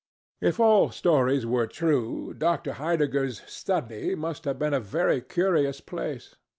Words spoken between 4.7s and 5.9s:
a very curious